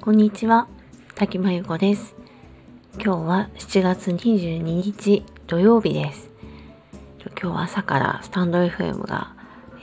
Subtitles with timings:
[0.00, 0.68] こんにちは、
[1.14, 2.14] 滝真由子です。
[2.96, 6.30] 今日は7月22日土曜日です。
[7.40, 9.34] 今日は朝からスタンド FM が、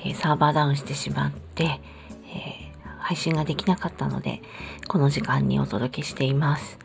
[0.06, 4.44] え、サーバーダウンしてしまって、えー、配信ができなかったので、
[4.88, 6.78] この時間にお届けしています。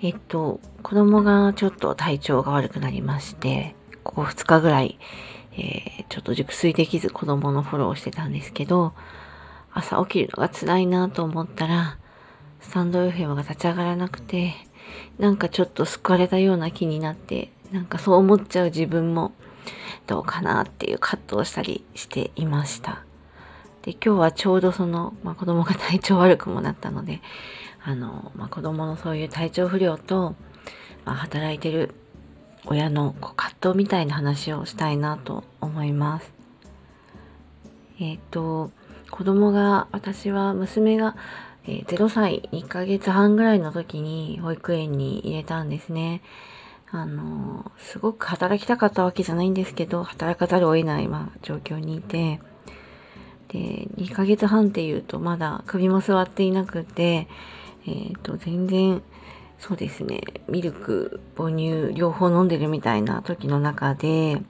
[0.00, 3.74] えっと、子供がちょっと体調が悪くなりまして、
[4.04, 5.00] ここ2日ぐらい、
[5.56, 8.92] えー、ちょっと熟睡できず子供のフォローをしてたんですけど、
[9.72, 11.98] 朝起きるのが辛いなと思ったら、
[12.60, 14.54] スタンド FM が立ち上がらなくて、
[15.18, 19.32] なんかちょっと救われたような気になって、なんかそう思っちゃう自分も
[20.06, 23.04] どうかなっていう葛藤したりしていました。
[23.82, 27.20] で、今日はちょうどその、まあ、子供が体調悪くもなったので、
[27.82, 30.34] あの、まあ、子供のそういう体調不良と、
[31.04, 31.94] まあ、働いてる
[32.66, 36.32] 親のこう葛藤みたいな話をしたいなと思います。
[37.98, 38.70] えっ、ー、と、
[39.10, 41.16] 子供が、私は娘が、
[41.66, 46.20] えー、0歳1ヶ月半ぐらいの時に保育園に入れたんですね。
[46.90, 52.40] あの、すごく働きたかったわけじゃないんですけど、働かざるを得ない、まあ、状況にいて、
[53.48, 57.28] で、2ヶ月半っていうとまだ首も座っていなくて、
[57.86, 59.02] えっ、ー、と、全然、
[59.66, 64.42] そうですね、ミルク、母乳、両方飲んでるみたいな時の中で、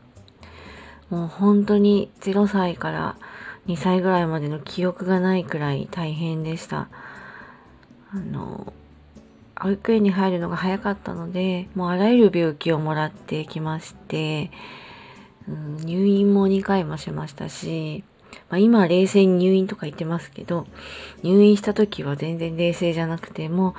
[1.09, 3.17] もう本当に0歳から
[3.69, 6.89] 2歳ぐらいまでの記憶がないくらい大変でした。
[8.13, 8.73] あの、
[9.55, 14.51] 保育園に入るのが早かったので、もうあらゆる病気をもらってきまして、
[15.49, 18.03] うん、入院も2回もしましたし、
[18.51, 20.67] まあ、今冷静に入院とか言ってますけど、
[21.23, 23.75] 入院した時は全然冷静じゃなくて、もう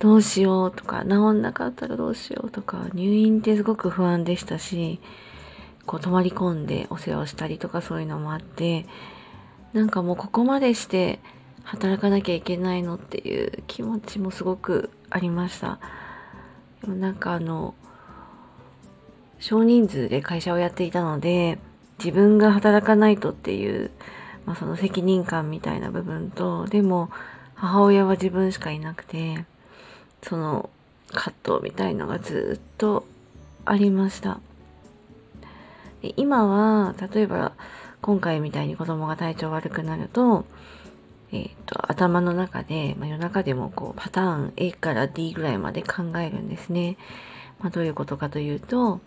[0.00, 4.98] どうしようとか、治んなかったらどうしようとか、入院ってすごく不安でしたし、
[5.86, 8.86] こう泊まり込んでお世話をしたりとかそういうのもあって、
[9.74, 11.20] なんかもうここまでして
[11.64, 15.78] 働かなきゃいけないのっていう気持ちもすごくありました。
[16.80, 17.74] でもなんかあの、
[19.38, 21.58] 少人数で会社をやっていたので、
[21.98, 23.90] 自分が働かないとっていう、
[24.46, 27.10] まあ、その責任感みたいな部分と、でも
[27.54, 29.44] 母親は自分しかいなくて、
[30.22, 30.70] その
[31.12, 33.04] 葛藤みたいのがずっと
[33.64, 34.40] ありました。
[36.16, 37.52] 今は、例えば
[38.00, 40.44] 今回みたいに子供が体調悪くなると、
[41.32, 46.96] えっ、ー、と、頭の中で、まあ、夜中でもこう、パターン A から D ぐらいまで考えるんですね。
[47.60, 49.00] まあ、どういうことかというと、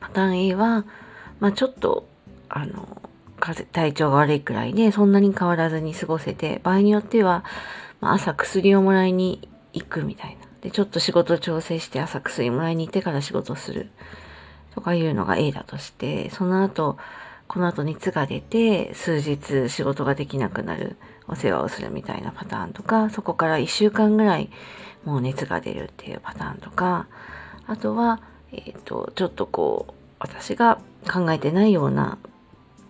[0.00, 0.84] パターン A は、
[1.38, 2.06] まあ、ちょっと、
[2.48, 3.02] あの、
[3.72, 7.44] 体調が悪いくらいで、そんなに変わらずに過ごせて、場合によっては、
[8.00, 10.46] まあ、朝薬をもらいに行くみたいな。
[10.60, 13.90] で、ちょっと仕事調整して朝薬もらいに行ってから仕事する。
[14.74, 16.96] とかいうのが A だとして、その後、
[17.46, 20.96] この後熱が出て数日仕事ができなくなる
[21.28, 24.50] お世話をするみたいなパターンとか、そこから1週間ぐらい
[25.04, 27.06] もう熱が出るっていうパターンとか、
[27.66, 28.20] あとは、
[28.52, 30.78] えっ、ー、と、ちょっとこう、私が
[31.12, 32.18] 考えてないような、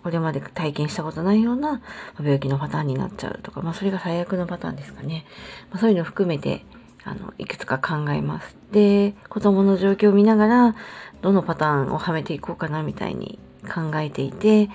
[0.03, 1.81] これまで体験したことないような
[2.19, 5.25] 病気のパターンになっちゃうとか、まあそれが最悪のパターンですかね。
[5.71, 6.65] まあ、そういうのを含めて、
[7.05, 8.57] あの、いくつか考えます。
[8.73, 10.77] で、子供の状況を見ながら、
[11.23, 14.69] どのパターンをはめていこうかなみたいに考えていて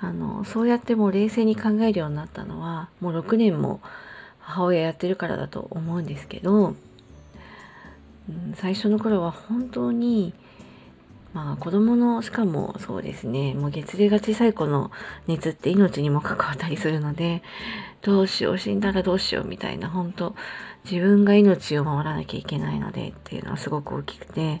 [0.00, 3.80] あのそうやってもう冷静に考えるようになったのはもう6年も
[4.40, 6.74] 母親やってるからだと思うんですけど、
[8.28, 10.34] うん、最初の頃は本当に
[11.32, 14.90] まあ子供のしかもそうですねもう月齢が小さい子の
[15.26, 17.42] 熱って命にも関わったりするので
[18.02, 20.34] どうしよう死んだらどうしようみたいな本当
[20.84, 24.60] 自分が命を守らなきゃいけないのでっていうのはすごく大きくて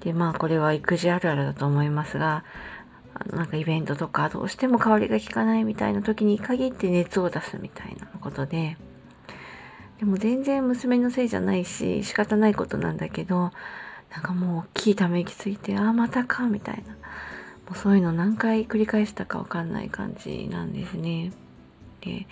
[0.00, 2.44] でまあこれは育児あるあるだと思いますが
[3.30, 8.76] なんかイベントとかどうしても香りが効かないみたいな時に限って熱を出すみたいなことで
[9.98, 13.52] でも全然娘のせいじゃないし仕方ないことなんだけど
[14.12, 16.98] なんかもう大きいため息ついてああまたかみたいなも
[17.74, 21.32] うそういうの何回繰り返したかわかんない感じなんですね。
[22.02, 22.26] で、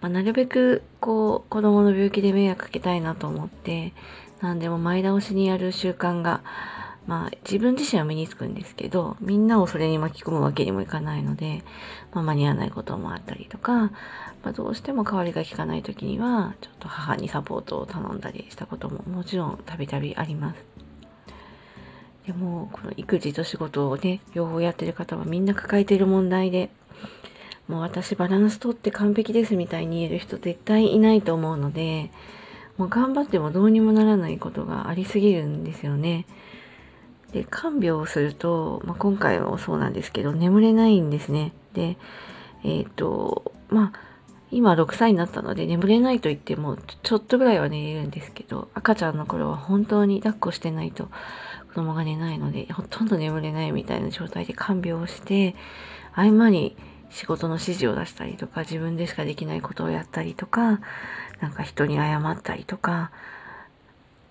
[0.00, 3.92] まあ、なるべくこう子供の病気で迷惑かけたいなと思って
[4.40, 6.42] 何でも前倒しにやる習慣が
[7.06, 11.64] まあ自分自身は身につくんですけど、みんなをそれに巻き込むわけにもいかないので、
[12.12, 20.77] まあ、間に合わないこともあったりとか、まあ、どうしても代わりが効かない時には、ちょっと母にサポートを頼んだりしたことももちろんたびたびあります。
[22.28, 26.68] でも、この育児と仕事をね、両方やってる方はみんな抱えてる問題で、
[27.68, 32.10] もう私バランスとって完璧ですみたいに言える人絶対いないと思うので、
[32.76, 36.26] もう頑張ってもどうにもならないことがありすぎるんですよね。
[37.32, 41.98] で看病をすると、まあ、今回もそうなんですけど眠れないんですねで
[42.64, 44.00] えっ、ー、とまあ
[44.50, 51.10] 今6歳になったので眠れないと言ってもちょっとぐらいは寝れるんですけど赤ちゃんの頃は本当に抱っこしてないと
[51.78, 55.54] 子供が寝ないのでほとんど眠れないみたいな状態で看病をして
[56.12, 56.76] 合間に
[57.08, 60.80] 仕事の指示を出したりとか自分でしかできないことをやったりとか
[61.40, 63.12] なんか人に謝ったりとか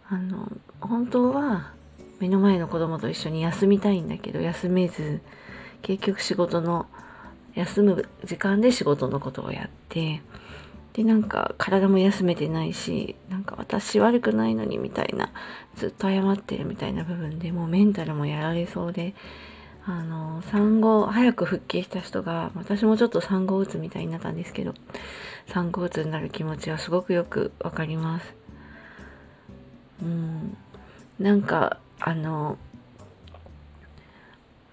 [0.09, 0.51] あの
[0.81, 1.71] 本当は
[2.19, 5.21] 目の前の子供と一緒に休みたいんだけど休めず
[5.83, 6.85] 結局仕事の
[7.55, 10.21] 休む時間で仕事のことをやって
[10.97, 15.31] でなんか体も休めてないしなんか私悪くないのにみたいな
[15.75, 19.13] ずっと謝ってるみたいな部分でもうメンタルもやられそうで
[19.85, 24.73] あの産後早く復帰した人が私もちょっと産後うつみたいになったんですけど
[25.47, 28.33] 産後うつになる気持ちはすごくよくわかります。
[30.01, 30.57] うん。
[31.19, 32.57] なんかあの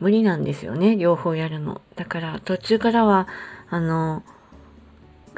[0.00, 1.80] 無理なんですよね両方やるの。
[1.96, 3.28] だから途中からは
[3.70, 4.24] あの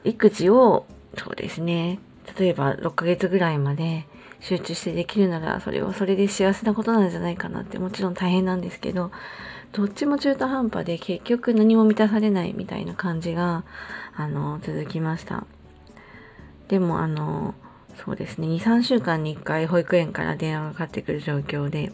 [0.06, 0.86] 育児を
[1.16, 1.98] そうですね。
[2.38, 4.06] 例えば6ヶ月ぐらいまで
[4.40, 9.10] 集中してできるならそれはそれで幸せなことなんじゃないかなってもちろん大変なんですけど
[9.72, 13.64] どっちも中途半端で結局何も満たされないみたいな感じが
[14.14, 15.46] あの続きました。
[16.68, 17.54] でもあの
[18.04, 18.48] そうですね。
[18.48, 21.92] 23週間に1回保育園から電話がかかってくる状況で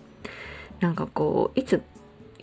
[0.80, 1.82] なんかこういつ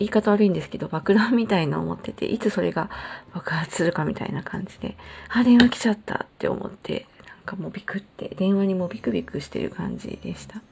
[0.00, 2.90] 言い方悪いんですけど爆弾みたいな思ってていつそれが
[3.32, 4.96] 爆発するかみたいな感じで
[5.28, 10.62] あ電話来ちゃったって思ってなんかもうビクって電話にもビクビクしてる感じでした。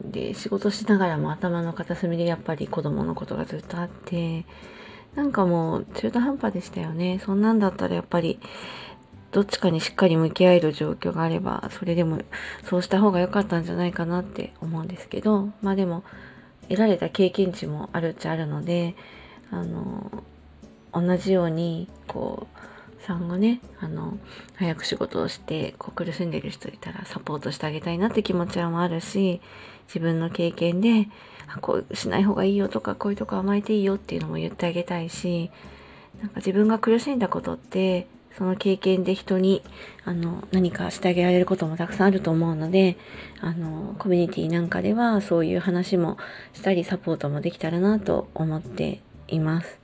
[0.00, 4.44] で仕事しながらも頭の片隅でやっぱり子供のことがずっとあって
[5.16, 7.20] なんかもう中途半端でしたよね。
[7.24, 8.38] そんなんだったらやっぱり
[9.32, 12.20] どっちかにしっかり向き合える状況があればそれでも
[12.64, 16.04] そうした方が良かったんじゃないかなって思うんですけどまあでも
[16.68, 18.94] 得られた経験値もあるっちゃあるので
[19.50, 20.24] あの
[20.92, 24.18] 同じようにこう産後ねあの
[24.56, 29.40] 早く仕事をしてこう苦しんでる人いたらサポートしてあげたいなって気持ちもあるし
[29.86, 31.08] 自分の経験で
[31.60, 35.50] こうしない方がいいよとかこういうとこ甘えていいよっていうのも言ってあげたいし
[36.20, 38.06] なんか自分が苦しんだことって
[38.38, 39.62] その経験で人に
[40.04, 42.96] あの何かしてあげられることもたくさんあると思うので
[43.40, 46.18] あのコミュニティなんかではそういう話も
[46.52, 49.80] したりサポートもできたらなと思っています。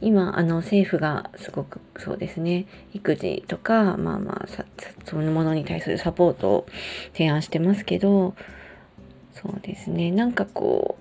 [0.00, 4.48] 今あの政府がすごくそうですね育児とかまあまあ
[5.04, 6.66] そういうものに対するサポートを
[7.12, 8.34] 提案してますけど
[9.32, 10.98] そうですねなんかこ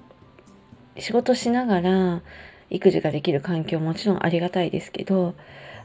[0.96, 2.22] う仕事しながら
[2.70, 5.34] 育児ができる環境もちろんありがたいですけど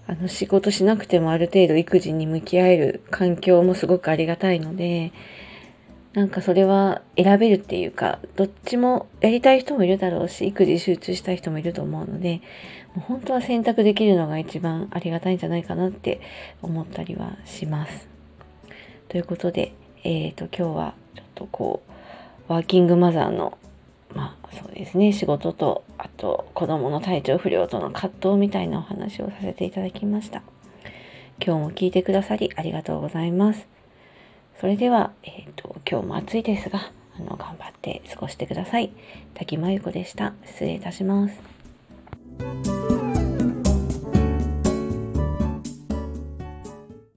[0.08, 5.12] あの仕事しなくてもある程度育児に向き合える環境もすごくありがたいので
[6.12, 12.40] なんかそれは選べるっていうかどっちもやりたい人もいるだろうし育児集中したい人もいると思うので
[12.94, 16.20] もう本当は選択できるのが一番ありがたいんじゃないかなって
[16.62, 18.08] 思ったりはします。
[19.08, 19.74] ということで、
[20.04, 21.82] えーと、と今日はちょっとこ
[22.48, 23.58] うワーキングマザーの
[24.16, 25.12] まあそうですね。
[25.12, 30.42] 仕事とあと子どもの体調不良との葛藤みたいなお話をさせていただきました。
[31.44, 33.68] 今日も聞いてくださりありがとうございます。
[34.58, 38.90] それでは、えーと、今日も暑いですがあの頑張って過ごしてください。
[39.34, 40.32] 滝真由子でした。
[40.46, 42.95] 失礼いたします。